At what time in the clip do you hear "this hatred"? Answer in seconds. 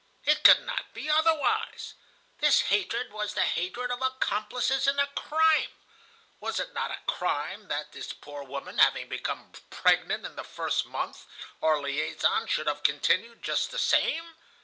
2.39-3.11